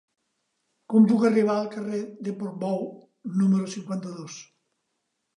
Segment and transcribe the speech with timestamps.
[0.93, 2.81] Com puc arribar al carrer de Portbou
[3.43, 4.39] número cinquanta-dos?